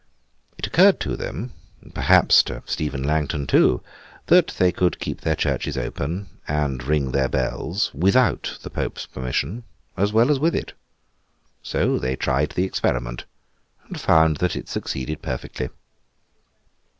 [0.57, 6.83] It occurred to them—perhaps to Stephen Langton too—that they could keep their churches open, and
[6.83, 9.63] ring their bells, without the Pope's permission
[9.95, 10.73] as well as with it.
[11.61, 15.69] So, they tried the experiment—and found that it succeeded perfectly.